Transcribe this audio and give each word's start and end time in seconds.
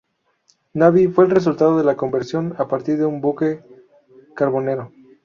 Navy, 0.73 1.09
fue 1.09 1.25
el 1.25 1.29
resultado 1.29 1.77
de 1.77 1.83
la 1.83 1.95
conversión 1.95 2.55
a 2.57 2.67
partir 2.67 2.97
de 2.97 3.05
un 3.05 3.21
buque 3.21 3.61
carbonero. 4.33 4.91